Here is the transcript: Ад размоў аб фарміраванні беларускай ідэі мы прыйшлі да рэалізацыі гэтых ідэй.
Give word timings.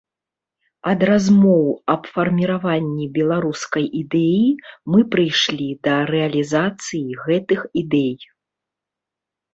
Ад 0.91 0.99
размоў 1.09 1.65
аб 1.93 2.07
фарміраванні 2.15 3.05
беларускай 3.19 3.85
ідэі 4.01 4.49
мы 4.95 5.05
прыйшлі 5.17 5.69
да 5.89 5.95
рэалізацыі 6.13 7.07
гэтых 7.25 7.59
ідэй. 7.83 8.13